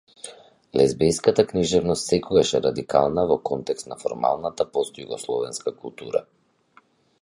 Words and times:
Лезбејската 0.79 1.45
книжевност 1.51 2.09
секогаш 2.13 2.55
е 2.59 2.63
радикална 2.67 3.27
во 3.33 3.39
контекст 3.51 3.93
на 3.93 4.01
формалната 4.07 4.71
постјугословенска 4.79 5.77
култура. 5.85 6.29